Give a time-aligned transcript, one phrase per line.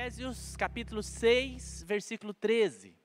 [0.00, 2.96] Efésios capítulo 6, versículo 13.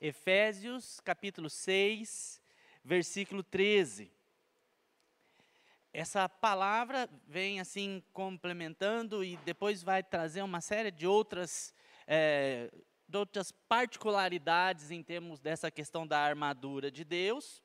[0.00, 2.40] Efésios capítulo 6,
[2.84, 4.08] versículo 13.
[5.92, 11.74] Essa palavra vem assim complementando e depois vai trazer uma série de outras,
[12.06, 12.70] é,
[13.08, 17.60] de outras particularidades em termos dessa questão da armadura de Deus.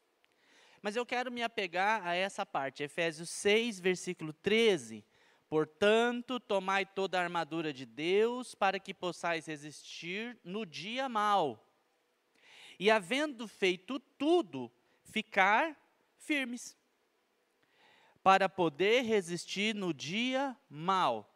[0.81, 5.05] Mas eu quero me apegar a essa parte, Efésios 6, versículo 13
[5.49, 11.65] Portanto, tomai toda a armadura de Deus para que possais resistir no dia mau.
[12.77, 14.69] E havendo feito tudo,
[15.05, 15.75] ficar
[16.17, 16.75] firmes.
[18.21, 21.33] Para poder resistir no dia mau.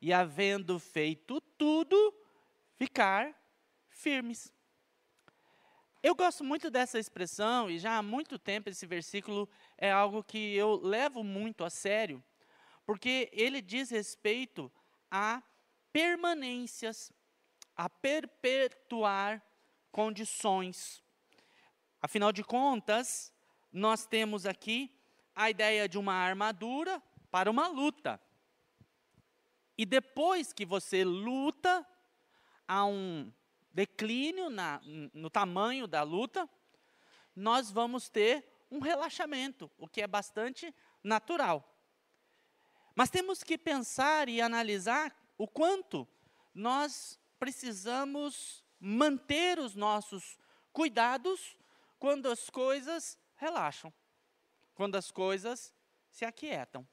[0.00, 2.14] E havendo feito tudo,
[2.76, 3.34] ficar
[3.88, 4.52] firmes.
[6.02, 10.54] Eu gosto muito dessa expressão e já há muito tempo esse versículo é algo que
[10.54, 12.22] eu levo muito a sério
[12.84, 14.70] porque ele diz respeito
[15.10, 15.42] a
[15.92, 17.12] permanências,
[17.76, 19.42] a perpetuar
[19.90, 21.02] condições.
[22.00, 23.32] Afinal de contas,
[23.72, 24.94] nós temos aqui
[25.34, 28.20] a ideia de uma armadura para uma luta.
[29.76, 31.86] E depois que você luta,
[32.66, 33.32] há um
[33.72, 34.80] declínio na,
[35.12, 36.48] no tamanho da luta,
[37.34, 41.73] nós vamos ter um relaxamento, o que é bastante natural.
[42.94, 46.06] Mas temos que pensar e analisar o quanto
[46.54, 50.38] nós precisamos manter os nossos
[50.72, 51.56] cuidados
[51.98, 53.92] quando as coisas relaxam,
[54.74, 55.74] quando as coisas
[56.10, 56.86] se aquietam.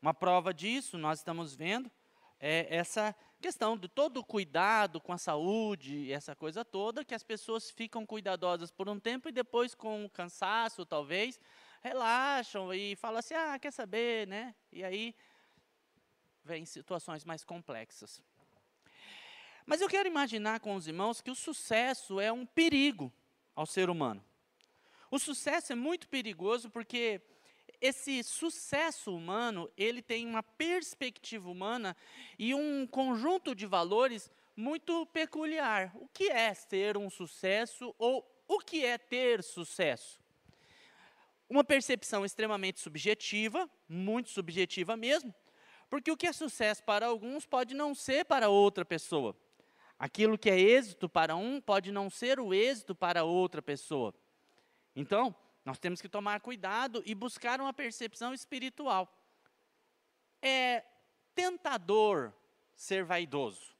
[0.00, 1.90] Uma prova disso, nós estamos vendo,
[2.38, 7.22] é essa questão de todo o cuidado com a saúde, essa coisa toda, que as
[7.22, 11.38] pessoas ficam cuidadosas por um tempo e depois, com o cansaço, talvez,
[11.86, 14.54] relaxam e falam assim: ah, quer saber, né?
[14.72, 15.14] E aí
[16.44, 18.22] vem situações mais complexas.
[19.64, 23.12] Mas eu quero imaginar com os irmãos que o sucesso é um perigo
[23.54, 24.24] ao ser humano.
[25.10, 27.20] O sucesso é muito perigoso porque
[27.80, 31.96] esse sucesso humano, ele tem uma perspectiva humana
[32.38, 35.92] e um conjunto de valores muito peculiar.
[35.96, 40.25] O que é ser um sucesso ou o que é ter sucesso?
[41.48, 45.34] Uma percepção extremamente subjetiva, muito subjetiva mesmo,
[45.88, 49.36] porque o que é sucesso para alguns pode não ser para outra pessoa.
[49.98, 54.14] Aquilo que é êxito para um pode não ser o êxito para outra pessoa.
[54.94, 55.34] Então,
[55.64, 59.08] nós temos que tomar cuidado e buscar uma percepção espiritual.
[60.42, 60.84] É
[61.34, 62.32] tentador
[62.74, 63.74] ser vaidoso.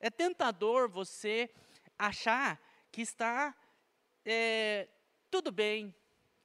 [0.00, 1.50] É tentador você
[1.98, 2.60] achar
[2.90, 3.54] que está
[4.24, 4.88] é,
[5.30, 5.94] tudo bem,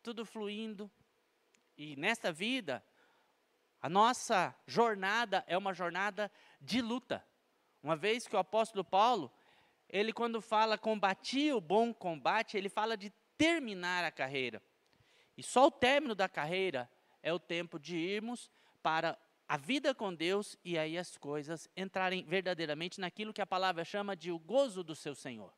[0.01, 0.91] tudo fluindo.
[1.77, 2.83] E nesta vida,
[3.81, 7.25] a nossa jornada é uma jornada de luta.
[7.81, 9.31] Uma vez que o apóstolo Paulo,
[9.87, 14.61] ele quando fala combati o bom combate, ele fala de terminar a carreira.
[15.37, 16.89] E só o término da carreira
[17.23, 18.51] é o tempo de irmos
[18.83, 19.17] para
[19.47, 24.16] a vida com Deus e aí as coisas entrarem verdadeiramente naquilo que a palavra chama
[24.16, 25.53] de o gozo do seu Senhor.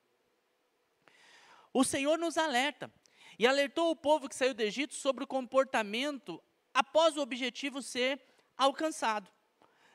[1.74, 2.92] O Senhor nos alerta
[3.38, 6.42] e alertou o povo que saiu do Egito sobre o comportamento
[6.74, 8.22] após o objetivo ser
[8.58, 9.30] alcançado.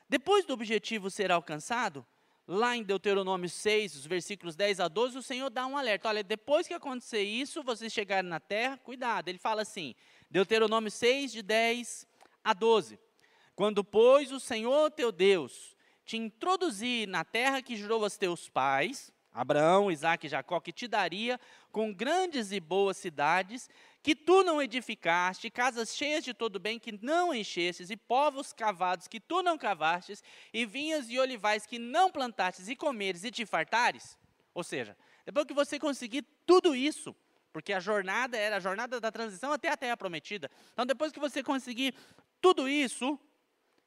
[0.09, 2.05] Depois do objetivo ser alcançado,
[2.47, 6.07] lá em Deuteronômio 6, os versículos 10 a 12, o Senhor dá um alerta.
[6.07, 9.27] Olha, depois que acontecer isso, vocês chegarem na terra, cuidado.
[9.27, 9.93] Ele fala assim,
[10.29, 12.07] Deuteronômio 6, de 10
[12.43, 12.97] a 12.
[13.55, 15.75] Quando, pois, o Senhor teu Deus
[16.05, 20.87] te introduzir na terra que jurou aos teus pais, Abraão, Isaac e Jacó, que te
[20.87, 21.39] daria
[21.71, 23.69] com grandes e boas cidades,
[24.01, 29.07] que tu não edificaste, casas cheias de todo bem que não enchestes, e povos cavados
[29.07, 33.45] que tu não cavastes, e vinhas e olivais que não plantastes, e comeres e te
[33.45, 34.17] fartares.
[34.55, 37.15] Ou seja, depois que você conseguir tudo isso,
[37.53, 40.49] porque a jornada era a jornada da transição até a terra prometida.
[40.73, 41.93] Então, depois que você conseguir
[42.41, 43.19] tudo isso,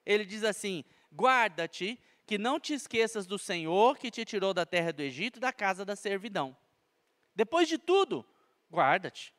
[0.06, 1.99] ele diz assim: guarda-te
[2.30, 5.84] que não te esqueças do Senhor que te tirou da terra do Egito, da casa
[5.84, 6.56] da servidão.
[7.34, 8.24] Depois de tudo,
[8.70, 9.34] guarda-te.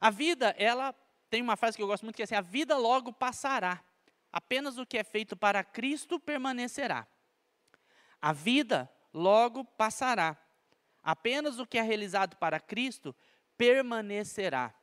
[0.00, 0.94] A vida, ela
[1.28, 3.84] tem uma frase que eu gosto muito que é assim: a vida logo passará,
[4.32, 7.06] apenas o que é feito para Cristo permanecerá.
[8.18, 10.38] A vida logo passará,
[11.02, 13.14] apenas o que é realizado para Cristo
[13.58, 14.74] permanecerá.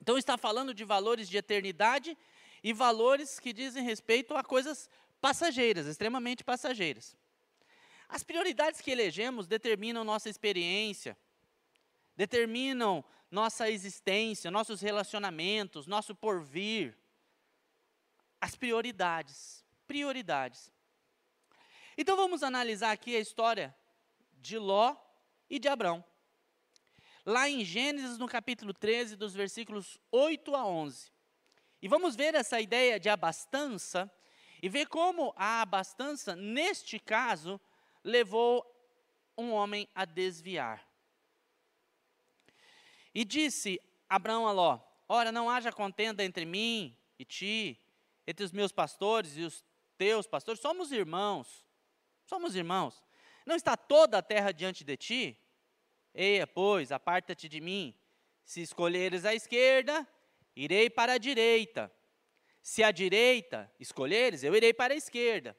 [0.00, 2.16] Então está falando de valores de eternidade
[2.64, 4.88] e valores que dizem respeito a coisas
[5.20, 7.16] passageiras, extremamente passageiras.
[8.08, 11.16] As prioridades que elegemos determinam nossa experiência,
[12.16, 16.96] determinam nossa existência, nossos relacionamentos, nosso porvir.
[18.40, 19.64] As prioridades.
[19.86, 20.72] Prioridades.
[21.96, 23.74] Então vamos analisar aqui a história
[24.34, 24.96] de Ló
[25.50, 26.04] e de Abrão.
[27.26, 31.12] Lá em Gênesis, no capítulo 13, dos versículos 8 a 11.
[31.82, 34.10] E vamos ver essa ideia de abastança
[34.62, 37.60] e ver como a abastança, neste caso,
[38.02, 38.64] levou
[39.36, 40.86] um homem a desviar.
[43.14, 47.80] E disse Abraão a Ló: Ora, não haja contenda entre mim e ti,
[48.26, 49.64] entre os meus pastores e os
[49.96, 51.66] teus pastores, somos irmãos.
[52.24, 53.02] Somos irmãos.
[53.46, 55.38] Não está toda a terra diante de ti?
[56.14, 57.94] Eia, pois, aparta-te de mim.
[58.44, 60.06] Se escolheres a esquerda,
[60.54, 61.92] irei para a direita.
[62.62, 65.56] Se a direita escolheres, eu irei para a esquerda.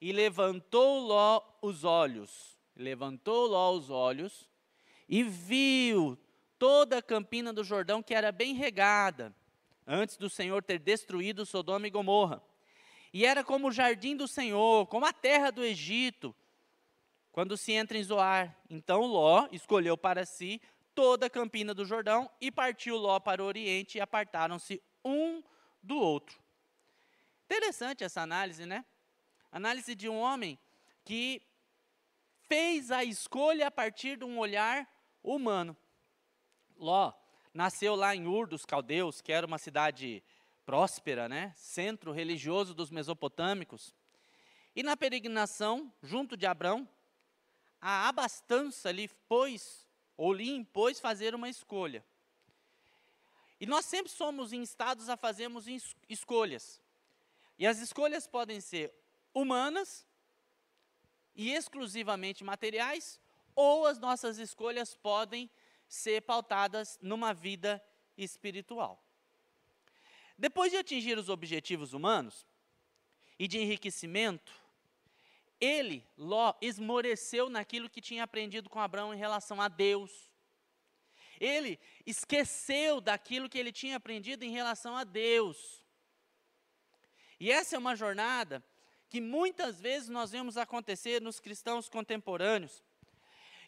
[0.00, 4.48] E levantou Ló os olhos, levantou Ló os olhos
[5.08, 6.18] e viu
[6.58, 9.34] toda a campina do Jordão que era bem regada,
[9.86, 12.42] antes do Senhor ter destruído Sodoma e Gomorra.
[13.12, 16.34] E era como o jardim do Senhor, como a terra do Egito,
[17.32, 18.56] quando se entra em Zoar.
[18.68, 20.60] Então Ló escolheu para si
[20.94, 25.42] toda a campina do Jordão e partiu Ló para o oriente e apartaram-se um
[25.82, 26.40] do outro.
[27.44, 28.84] Interessante essa análise, né?
[29.52, 30.58] Análise de um homem
[31.04, 31.42] que
[32.48, 34.88] fez a escolha a partir de um olhar
[35.22, 35.76] humano.
[36.76, 37.12] Ló
[37.56, 40.22] nasceu lá em Ur dos Caldeus, que era uma cidade
[40.64, 41.52] próspera, né?
[41.56, 43.94] Centro religioso dos mesopotâmicos.
[44.74, 46.86] E na peregrinação, junto de Abrão,
[47.80, 52.04] a abastança lhe pôs, ou lhe impôs fazer uma escolha.
[53.60, 55.66] E nós sempre somos instados a fazermos
[56.08, 56.80] escolhas.
[57.58, 58.92] E as escolhas podem ser
[59.32, 60.06] humanas
[61.34, 63.20] e exclusivamente materiais,
[63.54, 65.50] ou as nossas escolhas podem
[65.88, 67.82] ser pautadas numa vida
[68.16, 69.02] espiritual.
[70.36, 72.46] Depois de atingir os objetivos humanos
[73.38, 74.52] e de enriquecimento,
[75.58, 80.30] ele, Ló, esmoreceu naquilo que tinha aprendido com Abraão em relação a Deus.
[81.40, 85.84] Ele esqueceu daquilo que ele tinha aprendido em relação a Deus.
[87.38, 88.64] E essa é uma jornada
[89.08, 92.82] que muitas vezes nós vemos acontecer nos cristãos contemporâneos,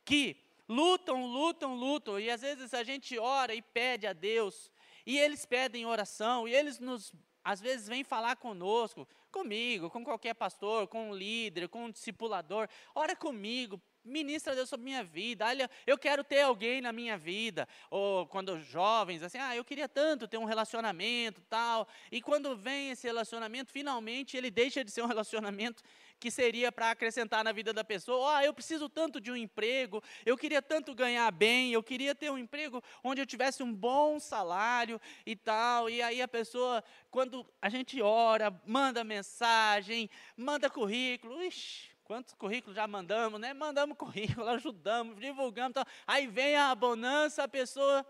[0.04, 0.36] que
[0.68, 4.70] lutam, lutam, lutam, e às vezes a gente ora e pede a Deus,
[5.06, 7.14] e eles pedem oração, e eles nos,
[7.44, 12.68] às vezes vêm falar conosco, comigo, com qualquer pastor, com um líder, com um discipulador,
[12.94, 15.46] ora comigo, ministra Deus sobre minha vida.
[15.46, 17.68] Olha, eu quero ter alguém na minha vida.
[17.90, 21.86] Ou quando jovens, assim, ah, eu queria tanto ter um relacionamento, tal.
[22.10, 25.82] E quando vem esse relacionamento, finalmente ele deixa de ser um relacionamento
[26.18, 28.38] que seria para acrescentar na vida da pessoa.
[28.38, 32.30] Ah, eu preciso tanto de um emprego, eu queria tanto ganhar bem, eu queria ter
[32.30, 35.88] um emprego onde eu tivesse um bom salário e tal.
[35.88, 42.74] E aí a pessoa, quando a gente ora, manda mensagem, manda currículo, ixi, Quantos currículos
[42.74, 43.52] já mandamos, né?
[43.52, 45.72] Mandamos currículo, ajudamos, divulgamos.
[45.72, 48.04] Então, aí vem a bonança, a pessoa,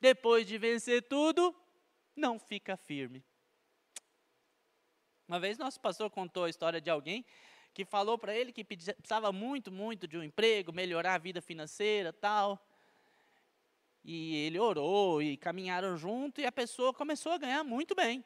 [0.00, 1.52] depois de vencer tudo,
[2.14, 3.24] não fica firme.
[5.26, 7.26] Uma vez nosso pastor contou a história de alguém
[7.74, 12.12] que falou para ele que precisava muito, muito de um emprego, melhorar a vida financeira,
[12.12, 12.64] tal.
[14.04, 18.24] E ele orou e caminharam junto e a pessoa começou a ganhar muito bem.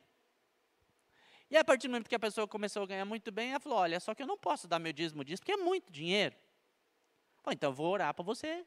[1.51, 3.79] E a partir do momento que a pessoa começou a ganhar muito bem, ela falou:
[3.79, 6.37] Olha, só que eu não posso dar meu dízimo disso, porque é muito dinheiro.
[7.43, 8.65] Falei, então eu vou orar para você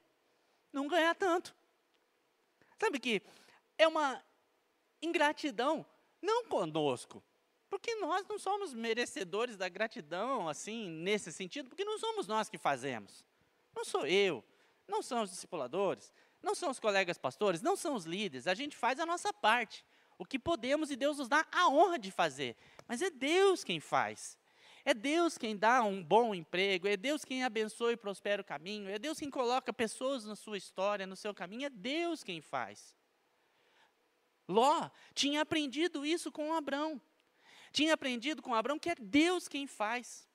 [0.72, 1.56] não ganhar tanto.
[2.80, 3.22] Sabe que
[3.78, 4.22] é uma
[5.02, 5.86] ingratidão,
[6.22, 7.24] não conosco,
[7.70, 12.58] porque nós não somos merecedores da gratidão, assim, nesse sentido, porque não somos nós que
[12.58, 13.24] fazemos.
[13.74, 14.44] Não sou eu,
[14.88, 16.12] não são os discipuladores,
[16.42, 19.86] não são os colegas pastores, não são os líderes, a gente faz a nossa parte
[20.18, 22.56] o que podemos e Deus nos dá a honra de fazer.
[22.88, 24.38] Mas é Deus quem faz.
[24.86, 28.90] É Deus quem dá um bom emprego, é Deus quem abençoa e prospera o caminho,
[28.90, 32.94] é Deus quem coloca pessoas na sua história, no seu caminho, é Deus quem faz.
[34.48, 37.02] Ló tinha aprendido isso com Abrão.
[37.72, 40.28] Tinha aprendido com Abrão que é Deus quem faz.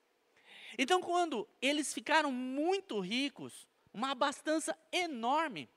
[0.77, 5.69] Então, quando eles ficaram muito ricos, uma abastança enorme,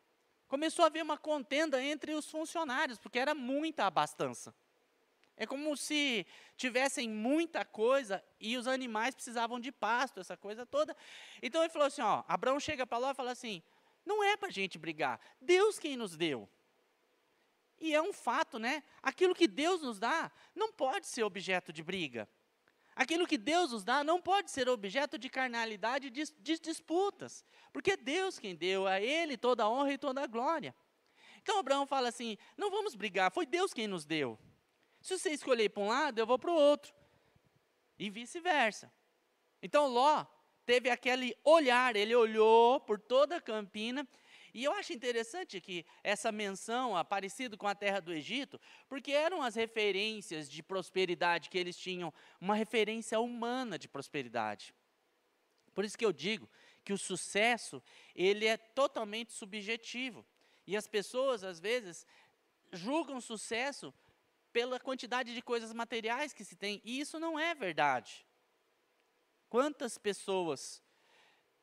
[0.48, 4.54] começou a haver uma contenda entre os funcionários, porque era muita abastança.
[5.36, 10.96] É como se tivessem muita coisa e os animais precisavam de pasto, essa coisa toda.
[11.42, 13.62] Então ele falou assim: ó, Abraão chega para lá e fala assim:
[14.04, 16.48] não é para a gente brigar, Deus quem nos deu.
[17.80, 18.84] E é um fato, né?
[19.02, 22.28] Aquilo que Deus nos dá não pode ser objeto de briga.
[22.94, 27.44] Aquilo que Deus nos dá não pode ser objeto de carnalidade de, de disputas.
[27.72, 30.74] Porque é Deus quem deu, a Ele toda a honra e toda a glória.
[31.42, 34.38] Então Abraão fala assim: não vamos brigar, foi Deus quem nos deu.
[35.02, 36.94] Se você escolher para um lado, eu vou para o outro.
[37.98, 38.90] E vice-versa.
[39.60, 40.24] Então Ló
[40.64, 44.08] teve aquele olhar, ele olhou por toda a campina.
[44.54, 49.42] E eu acho interessante que essa menção, aparecido com a terra do Egito, porque eram
[49.42, 54.72] as referências de prosperidade que eles tinham, uma referência humana de prosperidade.
[55.74, 56.48] Por isso que eu digo
[56.84, 57.82] que o sucesso,
[58.14, 60.24] ele é totalmente subjetivo.
[60.66, 62.06] E as pessoas, às vezes,
[62.72, 63.92] julgam sucesso
[64.52, 68.26] pela quantidade de coisas materiais que se tem, e isso não é verdade.
[69.48, 70.82] Quantas pessoas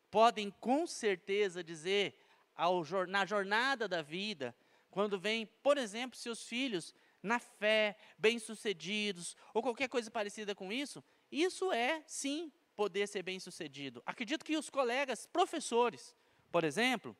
[0.10, 2.20] podem com certeza dizer
[2.56, 4.56] ao, na jornada da vida,
[4.90, 11.04] quando vem, por exemplo, seus filhos na fé, bem-sucedidos, ou qualquer coisa parecida com isso,
[11.32, 14.02] isso é sim poder ser bem-sucedido.
[14.06, 16.16] Acredito que os colegas professores,
[16.52, 17.16] por exemplo,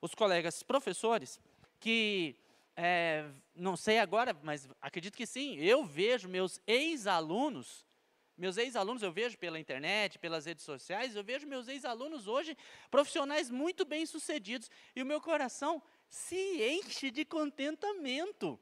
[0.00, 1.40] os colegas professores
[1.80, 2.36] que
[2.76, 5.56] é, não sei agora, mas acredito que sim.
[5.56, 7.84] Eu vejo meus ex-alunos,
[8.36, 12.56] meus ex-alunos eu vejo pela internet, pelas redes sociais, eu vejo meus ex-alunos hoje
[12.90, 18.58] profissionais muito bem sucedidos e o meu coração se enche de contentamento.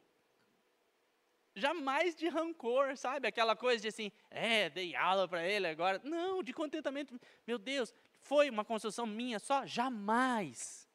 [1.54, 3.26] Jamais de rancor, sabe?
[3.26, 6.00] Aquela coisa de assim, é, dei aula para ele agora.
[6.04, 7.20] Não, de contentamento.
[7.44, 9.66] Meu Deus, foi uma construção minha só?
[9.66, 10.88] Jamais.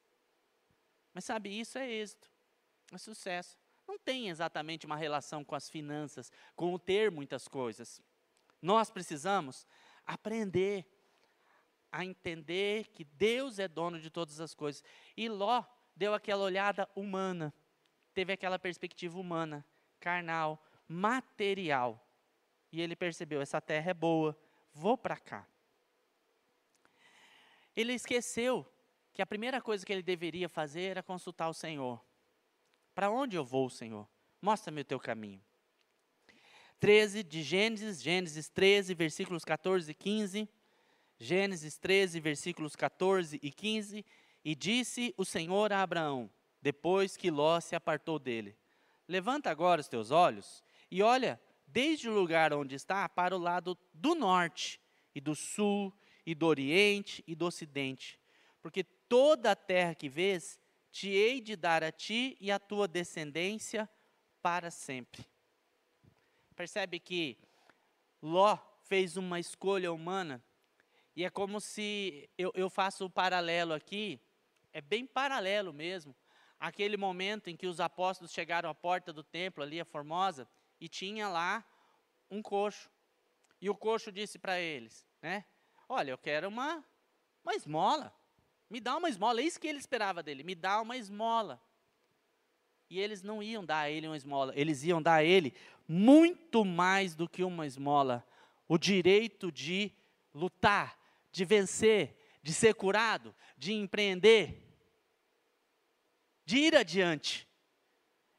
[1.13, 2.34] Mas sabe, isso é êxito
[2.97, 3.57] sucesso.
[3.87, 8.01] Não tem exatamente uma relação com as finanças, com o ter muitas coisas.
[8.61, 9.67] Nós precisamos
[10.05, 10.85] aprender
[11.91, 14.83] a entender que Deus é dono de todas as coisas.
[15.15, 15.63] E Ló
[15.95, 17.53] deu aquela olhada humana,
[18.13, 19.65] teve aquela perspectiva humana,
[19.99, 22.05] carnal, material.
[22.71, 24.37] E ele percebeu: essa terra é boa,
[24.73, 25.47] vou para cá.
[27.75, 28.65] Ele esqueceu
[29.13, 32.03] que a primeira coisa que ele deveria fazer era consultar o Senhor.
[32.95, 34.07] Para onde eu vou, Senhor?
[34.41, 35.41] Mostra-me o teu caminho.
[36.79, 40.49] 13 de Gênesis, Gênesis 13, versículos 14 e 15.
[41.19, 44.05] Gênesis 13, versículos 14 e 15.
[44.45, 46.29] E disse o Senhor a Abraão,
[46.61, 48.55] depois que Ló se apartou dele:
[49.07, 53.77] Levanta agora os teus olhos e olha desde o lugar onde está para o lado
[53.93, 54.79] do norte,
[55.13, 55.93] e do sul,
[56.25, 58.19] e do oriente, e do ocidente.
[58.61, 60.59] Porque toda a terra que vês,
[60.95, 63.89] te hei de dar a ti e a tua descendência
[64.41, 65.27] para sempre.
[66.55, 67.37] Percebe que
[68.21, 70.41] Ló fez uma escolha humana,
[71.13, 74.21] e é como se eu, eu faço o um paralelo aqui,
[74.71, 76.15] é bem paralelo mesmo,
[76.57, 80.47] aquele momento em que os apóstolos chegaram à porta do templo ali, a Formosa,
[80.79, 81.61] e tinha lá
[82.31, 82.89] um coxo.
[83.59, 85.43] E o coxo disse para eles, né?
[85.89, 86.81] Olha, eu quero uma,
[87.43, 88.15] uma esmola.
[88.69, 91.61] Me dá uma esmola, é isso que ele esperava dele, me dá uma esmola.
[92.89, 95.53] E eles não iam dar a ele uma esmola, eles iam dar a ele
[95.87, 98.25] muito mais do que uma esmola:
[98.67, 99.91] o direito de
[100.33, 100.99] lutar,
[101.31, 104.61] de vencer, de ser curado, de empreender,
[106.45, 107.47] de ir adiante.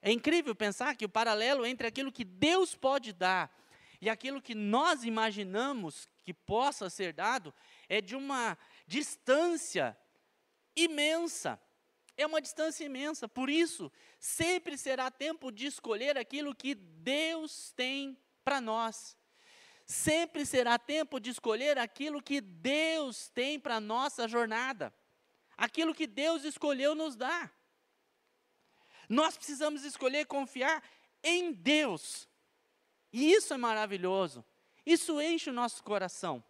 [0.00, 3.52] É incrível pensar que o paralelo entre aquilo que Deus pode dar
[4.00, 7.52] e aquilo que nós imaginamos que possa ser dado
[7.88, 8.56] é de uma
[8.86, 9.96] distância
[10.76, 11.60] imensa.
[12.16, 13.26] É uma distância imensa.
[13.26, 19.16] Por isso, sempre será tempo de escolher aquilo que Deus tem para nós.
[19.86, 24.92] Sempre será tempo de escolher aquilo que Deus tem para a nossa jornada.
[25.56, 27.54] Aquilo que Deus escolheu nos dar.
[29.08, 30.82] Nós precisamos escolher confiar
[31.22, 32.28] em Deus.
[33.12, 34.44] E isso é maravilhoso.
[34.84, 36.42] Isso enche o nosso coração.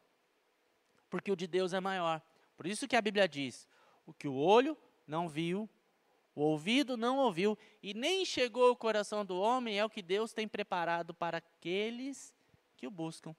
[1.09, 2.23] Porque o de Deus é maior.
[2.57, 3.69] Por isso que a Bíblia diz:
[4.07, 5.69] o que o olho não viu,
[6.35, 10.33] o ouvido não ouviu e nem chegou ao coração do homem é o que Deus
[10.33, 12.35] tem preparado para aqueles
[12.77, 13.35] que o buscam.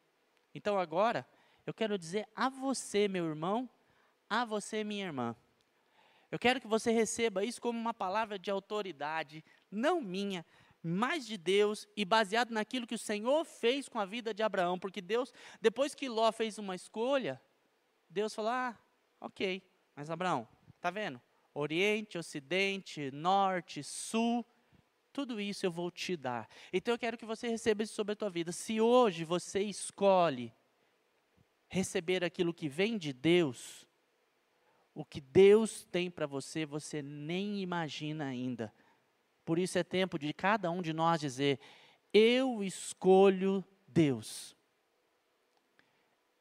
[0.53, 1.27] Então agora,
[1.65, 3.69] eu quero dizer a você, meu irmão,
[4.29, 5.35] a você, minha irmã.
[6.31, 10.45] Eu quero que você receba isso como uma palavra de autoridade, não minha,
[10.81, 14.79] mas de Deus e baseado naquilo que o Senhor fez com a vida de Abraão,
[14.79, 15.31] porque Deus,
[15.61, 17.41] depois que Ló fez uma escolha,
[18.09, 18.77] Deus falou: "Ah,
[19.21, 19.61] OK,
[19.95, 20.47] mas Abraão,
[20.77, 21.21] Está vendo?
[21.53, 24.45] Oriente, Ocidente, Norte, Sul,
[25.11, 26.47] tudo isso eu vou te dar.
[26.71, 28.51] Então eu quero que você receba isso sobre a tua vida.
[28.51, 30.53] Se hoje você escolhe
[31.67, 33.87] receber aquilo que vem de Deus,
[34.93, 38.71] o que Deus tem para você, você nem imagina ainda.
[39.43, 41.59] Por isso é tempo de cada um de nós dizer:
[42.13, 44.55] Eu escolho Deus.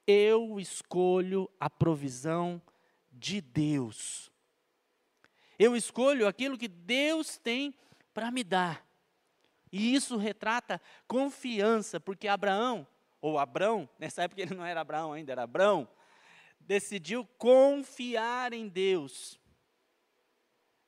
[0.06, 2.60] Eu escolho a provisão
[3.16, 4.30] de Deus.
[5.58, 7.74] Eu escolho aquilo que Deus tem
[8.12, 8.86] para me dar.
[9.72, 12.86] E isso retrata confiança, porque Abraão,
[13.20, 15.88] ou Abrão, nessa época ele não era Abraão ainda, era Abrão,
[16.60, 19.38] decidiu confiar em Deus.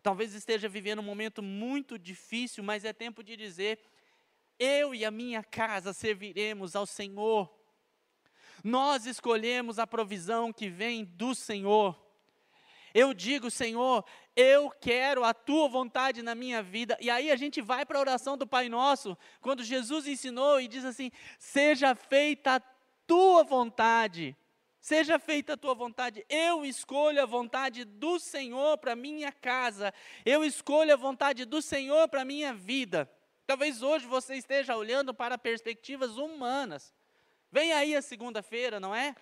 [0.03, 3.79] Talvez esteja vivendo um momento muito difícil, mas é tempo de dizer:
[4.59, 7.53] eu e a minha casa serviremos ao Senhor.
[8.65, 12.08] Nós escolhemos a provisão que vem do Senhor.
[12.99, 16.97] Eu digo, Senhor, eu quero a tua vontade na minha vida.
[17.00, 20.69] E aí a gente vai para a oração do Pai Nosso, quando Jesus ensinou e
[20.69, 22.62] diz assim: Seja feita a
[23.07, 24.37] tua vontade
[24.81, 26.25] Seja feita a tua vontade.
[26.28, 29.93] Eu escolho a vontade do Senhor para minha casa.
[30.25, 33.11] Eu escolho a vontade do Senhor para minha vida.
[33.47, 36.95] Talvez hoje você esteja olhando para perspectivas humanas.
[37.50, 39.14] Vem aí a segunda-feira, não é?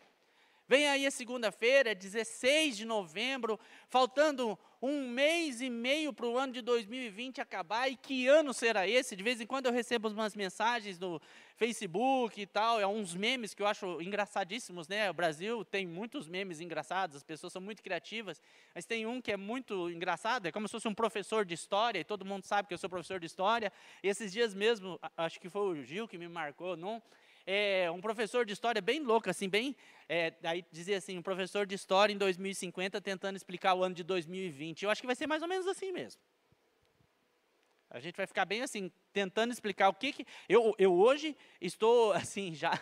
[0.68, 3.58] Vem aí a segunda-feira, 16 de novembro,
[3.88, 7.88] faltando um mês e meio para o ano de 2020 acabar.
[7.88, 9.14] E que ano será esse?
[9.14, 11.23] De vez em quando eu recebo umas mensagens no
[11.56, 15.08] Facebook e tal, é uns memes que eu acho engraçadíssimos, né?
[15.08, 18.42] O Brasil tem muitos memes engraçados, as pessoas são muito criativas,
[18.75, 22.00] mas tem um que é muito engraçado, é como se fosse um professor de história,
[22.00, 23.73] e todo mundo sabe que eu sou professor de história.
[24.02, 27.00] E esses dias mesmo, acho que foi o Gil que me marcou, não?
[27.47, 29.76] É, um professor de história bem louco, assim, bem.
[30.09, 34.03] É, aí dizia assim: um professor de história em 2050 tentando explicar o ano de
[34.03, 34.83] 2020.
[34.83, 36.21] Eu acho que vai ser mais ou menos assim mesmo.
[37.88, 42.12] A gente vai ficar bem assim, tentando explicar o que, que eu, eu hoje estou
[42.15, 42.73] assim já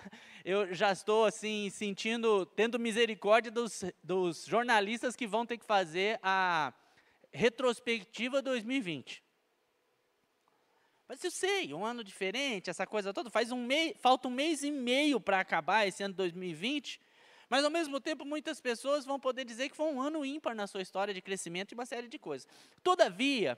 [0.45, 6.19] eu já estou assim sentindo tendo misericórdia dos, dos jornalistas que vão ter que fazer
[6.23, 6.73] a
[7.33, 9.24] retrospectiva 2020.
[11.15, 14.65] Mas eu sei, um ano diferente, essa coisa toda, faz um mês, falta um mês
[14.65, 17.01] e meio para acabar esse ano de 2020,
[17.49, 20.67] mas ao mesmo tempo muitas pessoas vão poder dizer que foi um ano ímpar na
[20.67, 22.49] sua história de crescimento e uma série de coisas.
[22.83, 23.57] Todavia,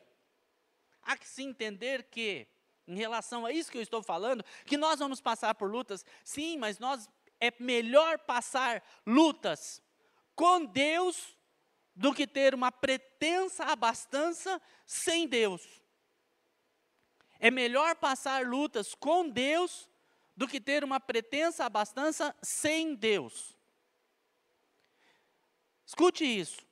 [1.00, 2.46] há que se entender que,
[2.86, 6.58] em relação a isso que eu estou falando, que nós vamos passar por lutas, sim,
[6.58, 7.08] mas nós
[7.40, 9.80] é melhor passar lutas
[10.34, 11.34] com Deus
[11.94, 15.86] do que ter uma pretensa abastança sem Deus.
[17.38, 19.88] É melhor passar lutas com Deus
[20.37, 23.57] do que ter uma pretensa abastança sem Deus.
[25.87, 26.66] Escute isso.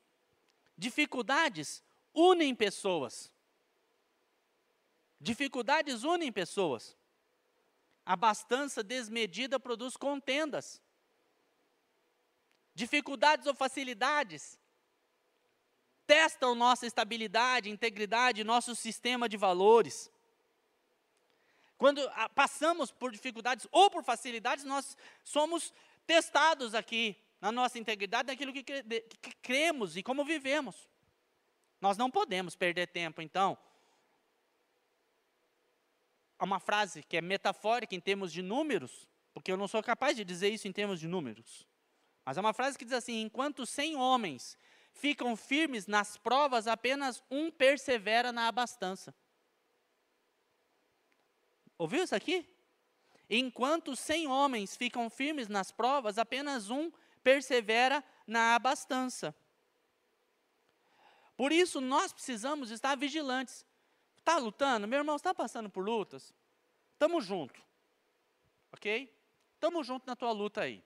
[0.77, 3.33] Dificuldades unem pessoas.
[5.20, 6.96] Dificuldades unem pessoas.
[8.05, 10.83] Abastança desmedida produz contendas.
[12.74, 14.59] Dificuldades ou facilidades
[16.07, 20.11] testam nossa estabilidade, integridade, nosso sistema de valores.
[21.76, 25.72] Quando ah, passamos por dificuldades ou por facilidades, nós somos
[26.06, 30.88] testados aqui na nossa integridade, naquilo que, que cremos e como vivemos.
[31.80, 33.58] Nós não podemos perder tempo, então.
[36.38, 40.16] Há uma frase que é metafórica em termos de números, porque eu não sou capaz
[40.16, 41.66] de dizer isso em termos de números.
[42.24, 44.56] Mas é uma frase que diz assim: enquanto cem homens
[44.92, 49.14] ficam firmes nas provas, apenas um persevera na abastança.
[51.76, 52.48] Ouviu isso aqui?
[53.28, 59.34] Enquanto cem homens ficam firmes nas provas, apenas um persevera na abastança.
[61.37, 63.66] Por isso, nós precisamos estar vigilantes.
[64.18, 64.87] Está lutando?
[64.87, 66.32] Meu irmão, está passando por lutas?
[66.92, 67.60] Estamos juntos.
[68.72, 69.12] Ok?
[69.54, 70.84] Estamos juntos na tua luta aí.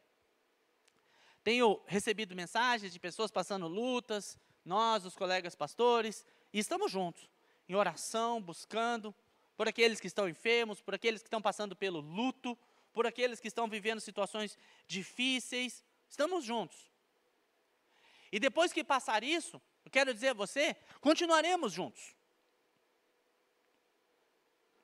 [1.43, 7.29] Tenho recebido mensagens de pessoas passando lutas, nós, os colegas pastores, e estamos juntos,
[7.69, 9.15] em oração, buscando
[9.59, 12.57] por aqueles que estão enfermos, por aqueles que estão passando pelo luto,
[12.93, 15.85] por aqueles que estão vivendo situações difíceis.
[16.09, 16.89] Estamos juntos.
[18.31, 22.15] E depois que passar isso, eu quero dizer a você, continuaremos juntos.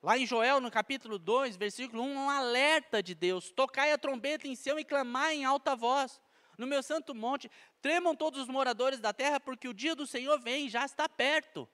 [0.03, 4.45] Lá em Joel, no capítulo 2, versículo 1, um alerta de Deus: Tocai a trombeta
[4.45, 6.19] em céu e clamai em alta voz.
[6.57, 7.49] No meu santo monte,
[7.81, 11.65] tremam todos os moradores da terra, porque o dia do Senhor vem, já está perto.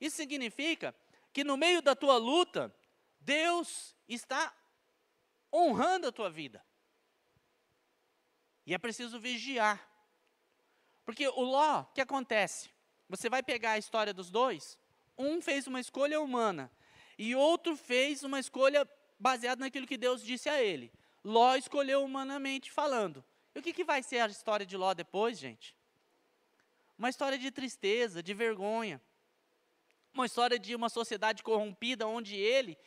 [0.00, 0.94] Isso significa
[1.36, 2.74] que no meio da tua luta,
[3.20, 4.50] Deus está
[5.52, 6.64] honrando a tua vida.
[8.64, 9.86] E é preciso vigiar.
[11.04, 12.70] Porque o Ló, o que acontece?
[13.06, 14.78] você vai pegar a história dos dois,
[15.18, 16.72] um fez uma escolha humana
[17.18, 20.90] e outro fez uma escolha baseada naquilo que Deus disse a ele.
[21.22, 23.22] Ló escolheu humanamente falando.
[23.54, 25.76] E o que, que vai ser a história de Ló depois, gente?
[26.96, 29.02] Uma história de tristeza, de vergonha.
[30.16, 32.78] Uma história de uma sociedade corrompida onde ele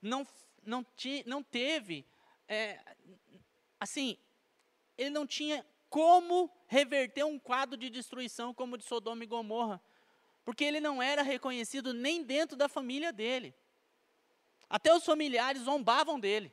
[0.00, 0.24] não,
[0.62, 2.06] não, ti, não teve,
[2.46, 2.80] é,
[3.80, 4.16] assim,
[4.96, 9.82] ele não tinha como reverter um quadro de destruição como o de Sodoma e Gomorra,
[10.44, 13.52] porque ele não era reconhecido nem dentro da família dele.
[14.70, 16.52] Até os familiares zombavam dele.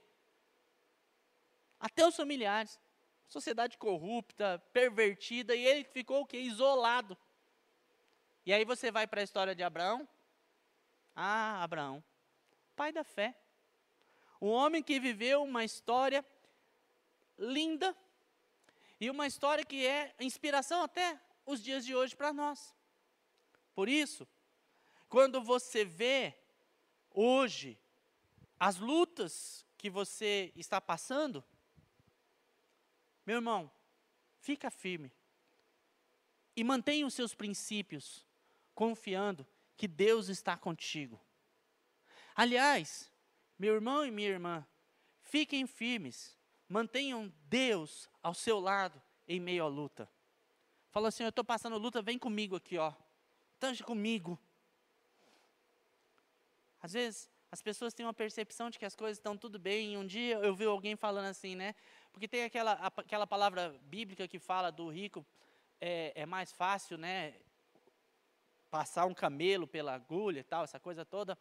[1.79, 2.79] Até os familiares.
[3.27, 6.37] Sociedade corrupta, pervertida, e ele ficou o quê?
[6.37, 7.15] Isolado.
[8.43, 10.09] E aí você vai para a história de Abraão.
[11.15, 12.04] Ah, Abraão,
[12.76, 13.36] pai da fé.
[14.41, 16.26] Um homem que viveu uma história
[17.38, 17.95] linda,
[18.99, 22.73] e uma história que é inspiração até os dias de hoje para nós.
[23.76, 24.26] Por isso,
[25.10, 26.34] quando você vê
[27.12, 27.78] hoje
[28.58, 31.43] as lutas que você está passando,
[33.26, 33.69] meu irmão,
[34.39, 35.12] fica firme
[36.56, 38.26] e mantenha os seus princípios,
[38.73, 41.19] confiando que Deus está contigo.
[42.36, 43.12] Aliás,
[43.57, 44.65] meu irmão e minha irmã,
[45.21, 50.09] fiquem firmes, Mantenham Deus ao seu lado em meio à luta.
[50.89, 52.93] Fala assim: Eu estou passando luta, vem comigo aqui, ó.
[53.59, 54.39] Tange comigo.
[56.81, 59.93] Às vezes, as pessoas têm uma percepção de que as coisas estão tudo bem.
[59.93, 61.75] E um dia eu vi alguém falando assim, né?
[62.12, 65.25] Porque tem aquela, aquela palavra bíblica que fala do rico
[65.79, 67.36] é, é mais fácil, né?
[68.73, 71.38] Passar um camelo pela agulha e tal, essa coisa toda.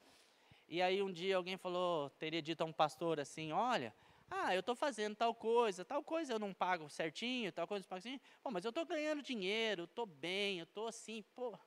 [0.68, 3.94] E aí um dia alguém falou, teria dito a um pastor assim: Olha,
[4.30, 7.88] ah, eu estou fazendo tal coisa, tal coisa eu não pago certinho, tal coisa eu
[7.88, 8.20] pago assim.
[8.42, 11.58] Pô, mas eu estou ganhando dinheiro, estou bem, eu estou assim, pô,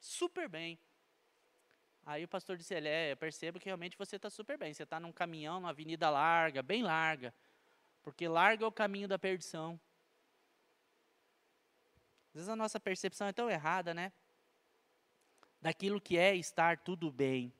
[0.00, 0.76] super bem.
[2.04, 4.74] Aí o pastor disse, é, eu percebo que realmente você está super bem.
[4.74, 7.32] Você está num caminhão, numa avenida larga, bem larga.
[8.02, 9.80] Porque larga é o caminho da perdição.
[12.30, 14.12] Às vezes a nossa percepção é tão errada, né?
[15.62, 17.52] Daquilo que é estar tudo bem.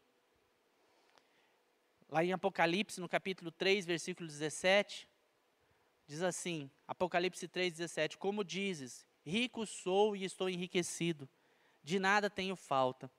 [2.10, 5.08] Lá em Apocalipse, no capítulo 3, versículo 17,
[6.06, 11.28] diz assim: Apocalipse 3, 17: Como dizes, rico sou e estou enriquecido,
[11.82, 13.10] de nada tenho falta.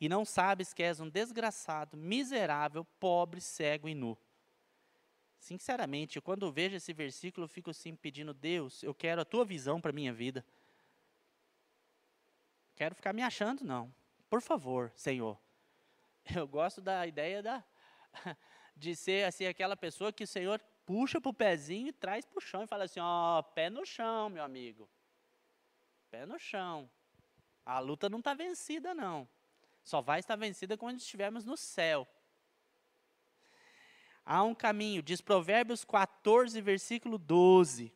[0.00, 4.16] E não sabes que és um desgraçado, miserável, pobre, cego e nu.
[5.38, 9.44] Sinceramente, quando eu vejo esse versículo, eu fico assim pedindo, Deus, eu quero a tua
[9.44, 10.44] visão para a minha vida.
[12.74, 13.92] Quero ficar me achando, não.
[14.28, 15.38] Por favor, Senhor.
[16.36, 17.64] Eu gosto da ideia da,
[18.76, 22.38] de ser assim aquela pessoa que o Senhor puxa para o pezinho e traz para
[22.38, 24.88] o chão e fala assim, ó, pé no chão, meu amigo.
[26.10, 26.90] Pé no chão.
[27.64, 29.28] A luta não está vencida, não.
[29.84, 32.06] Só vai estar vencida quando estivermos no céu.
[34.24, 37.92] Há um caminho, diz Provérbios 14, versículo 12.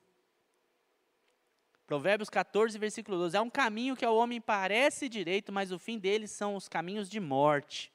[1.93, 3.37] Provérbios 14, versículo 12.
[3.37, 7.07] Há um caminho que ao homem parece direito, mas o fim dele são os caminhos
[7.07, 7.93] de morte.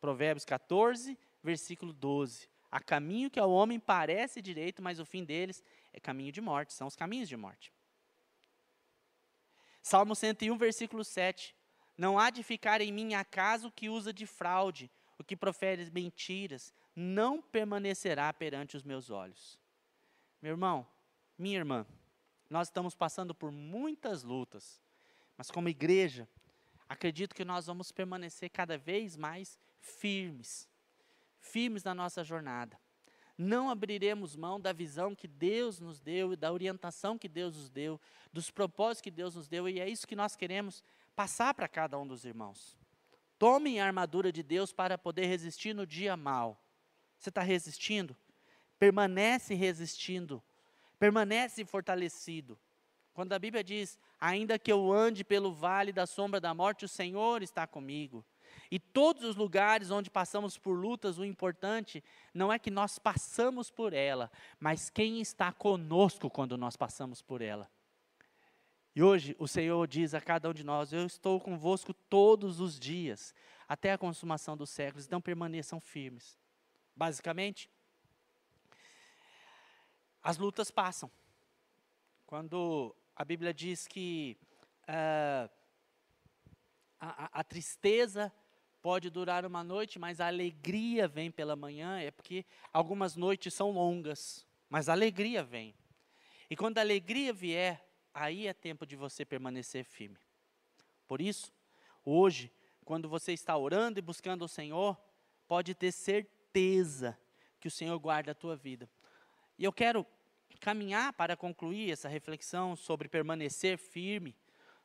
[0.00, 2.48] Provérbios 14, versículo 12.
[2.68, 6.72] Há caminho que ao homem parece direito, mas o fim deles é caminho de morte,
[6.72, 7.72] são os caminhos de morte.
[9.80, 11.54] Salmo 101, versículo 7.
[11.96, 16.74] Não há de ficar em mim acaso que usa de fraude, o que profere mentiras,
[16.92, 19.56] não permanecerá perante os meus olhos.
[20.42, 20.84] Meu irmão,
[21.38, 21.86] minha irmã,
[22.48, 24.80] nós estamos passando por muitas lutas,
[25.36, 26.28] mas como igreja,
[26.88, 30.68] acredito que nós vamos permanecer cada vez mais firmes,
[31.38, 32.78] firmes na nossa jornada.
[33.36, 38.00] Não abriremos mão da visão que Deus nos deu, da orientação que Deus nos deu,
[38.32, 40.82] dos propósitos que Deus nos deu, e é isso que nós queremos
[41.14, 42.76] passar para cada um dos irmãos.
[43.38, 46.60] Tomem a armadura de Deus para poder resistir no dia mal.
[47.16, 48.16] Você está resistindo?
[48.78, 50.42] Permanece resistindo.
[50.98, 52.58] Permanece fortalecido.
[53.14, 56.88] Quando a Bíblia diz: Ainda que eu ande pelo vale da sombra da morte, o
[56.88, 58.24] Senhor está comigo.
[58.70, 63.70] E todos os lugares onde passamos por lutas, o importante não é que nós passamos
[63.70, 67.70] por ela, mas quem está conosco quando nós passamos por ela.
[68.94, 72.78] E hoje o Senhor diz a cada um de nós: Eu estou convosco todos os
[72.78, 73.34] dias,
[73.68, 76.36] até a consumação dos séculos, então permaneçam firmes.
[76.96, 77.70] Basicamente,
[80.22, 81.10] as lutas passam.
[82.26, 84.36] Quando a Bíblia diz que
[84.82, 85.50] uh,
[87.00, 88.32] a, a, tristeza
[88.82, 93.70] pode durar uma noite, mas a alegria vem pela manhã, é porque algumas noites são
[93.70, 95.74] longas, mas a alegria vem.
[96.50, 100.18] E quando a alegria vier, aí é tempo de você permanecer firme.
[101.06, 101.52] Por isso,
[102.10, 102.50] Hoje,
[102.86, 104.96] quando você está orando e buscando o Senhor,
[105.46, 107.18] pode ter certeza
[107.60, 108.88] que o Senhor guarda a tua vida.
[109.58, 110.06] E eu quero
[110.60, 114.36] caminhar para concluir essa reflexão sobre permanecer firme,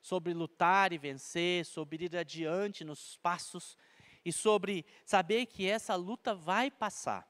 [0.02, 3.78] sobre lutar e vencer, sobre ir adiante nos passos
[4.26, 7.28] e sobre saber que essa luta vai passar.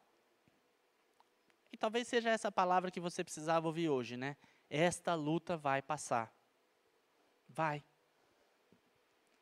[1.72, 4.38] E talvez seja essa palavra que você precisava ouvir hoje, né?
[4.70, 6.34] Esta luta vai passar.
[7.48, 7.84] Vai.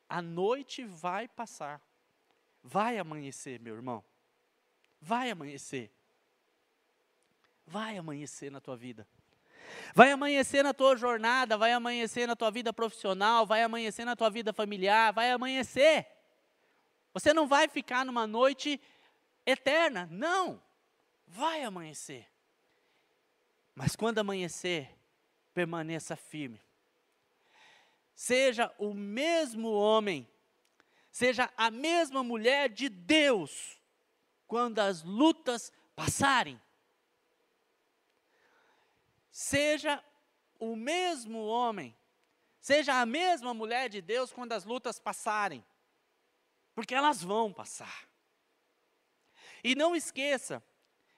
[0.09, 1.81] A noite vai passar.
[2.63, 4.03] Vai amanhecer, meu irmão.
[4.99, 5.91] Vai amanhecer.
[7.65, 9.07] Vai amanhecer na tua vida.
[9.93, 14.29] Vai amanhecer na tua jornada, vai amanhecer na tua vida profissional, vai amanhecer na tua
[14.29, 16.07] vida familiar, vai amanhecer.
[17.13, 18.79] Você não vai ficar numa noite
[19.45, 20.61] eterna, não
[21.27, 22.27] vai amanhecer.
[23.75, 24.95] Mas quando amanhecer,
[25.53, 26.61] permaneça firme.
[28.13, 30.29] Seja o mesmo homem,
[31.11, 33.79] seja a mesma mulher de Deus,
[34.47, 36.59] quando as lutas passarem.
[39.31, 40.03] Seja
[40.59, 41.97] o mesmo homem,
[42.59, 45.65] seja a mesma mulher de Deus quando as lutas passarem,
[46.75, 48.09] porque elas vão passar.
[49.63, 50.63] E não esqueça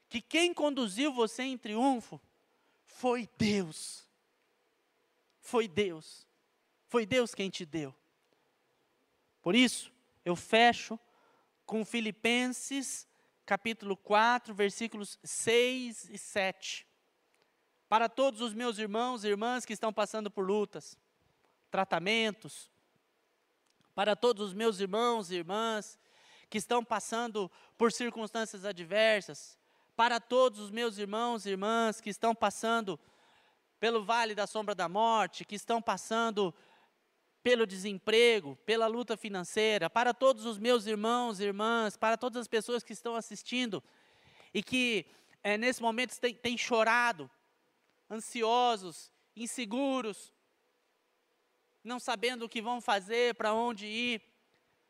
[0.07, 2.21] que quem conduziu você em triunfo
[2.85, 4.07] foi Deus.
[5.39, 6.27] Foi Deus.
[6.87, 7.93] Foi Deus quem te deu.
[9.41, 9.91] Por isso,
[10.23, 10.99] eu fecho
[11.65, 13.07] com Filipenses
[13.45, 16.87] capítulo 4, versículos 6 e 7.
[17.93, 20.97] Para todos os meus irmãos e irmãs que estão passando por lutas,
[21.69, 22.67] tratamentos,
[23.93, 25.99] para todos os meus irmãos e irmãs
[26.49, 29.59] que estão passando por circunstâncias adversas,
[29.95, 32.99] para todos os meus irmãos e irmãs que estão passando
[33.79, 36.51] pelo vale da sombra da morte, que estão passando
[37.43, 42.47] pelo desemprego, pela luta financeira, para todos os meus irmãos e irmãs, para todas as
[42.47, 43.83] pessoas que estão assistindo
[44.51, 45.05] e que
[45.43, 47.29] é, nesse momento têm, têm chorado,
[48.13, 50.33] ansiosos, inseguros,
[51.83, 54.21] não sabendo o que vão fazer, para onde ir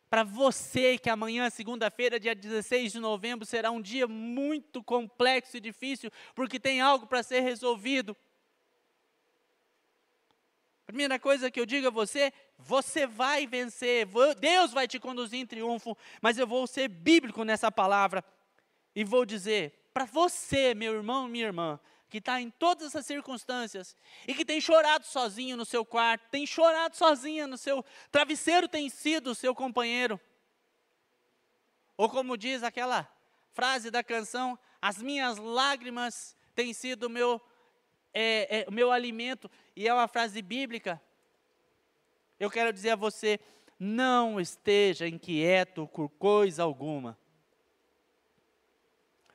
[0.09, 5.59] para você que amanhã, segunda-feira, dia 16 de novembro, será um dia muito complexo e
[5.59, 8.15] difícil, porque tem algo para ser resolvido.
[10.85, 14.07] Primeira coisa que eu digo a você, você vai vencer,
[14.39, 18.23] Deus vai te conduzir em triunfo, mas eu vou ser bíblico nessa palavra
[18.95, 21.79] e vou dizer para você, meu irmão, minha irmã,
[22.13, 23.97] que está em todas essas circunstâncias
[24.27, 28.87] e que tem chorado sozinho no seu quarto, tem chorado sozinha no seu travesseiro, tem
[28.87, 30.21] sido o seu companheiro.
[31.97, 33.11] Ou como diz aquela
[33.51, 37.41] frase da canção, as minhas lágrimas têm sido o meu,
[38.13, 41.01] é, é, meu alimento, e é uma frase bíblica.
[42.39, 43.39] Eu quero dizer a você,
[43.79, 47.17] não esteja inquieto por coisa alguma.